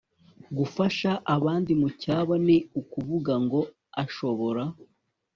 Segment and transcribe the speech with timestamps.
[0.57, 3.59] gufasha abandi mu cyabo ni ukuvuga ngo
[4.03, 4.63] ashobora